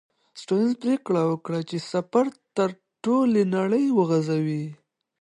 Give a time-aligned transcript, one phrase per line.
[0.41, 2.25] سټيونز پرېکړه وکړه چې سفر
[2.57, 2.69] تر
[3.03, 4.65] ټولې نړۍ وغځوي.